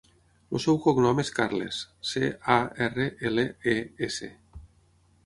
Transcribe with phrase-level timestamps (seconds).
[0.57, 1.81] El seu cognom és Carles:
[2.13, 2.55] ce, a,
[2.87, 3.77] erra, ela, e,
[4.09, 4.31] essa.